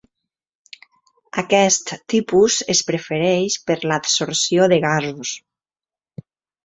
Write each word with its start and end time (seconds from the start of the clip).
Aquest 1.41 1.93
tipus 2.13 2.57
es 2.75 2.81
prefereix 2.89 3.59
per 3.71 3.79
l'adsorció 3.93 4.71
de 4.73 4.81
gasos. 4.87 5.39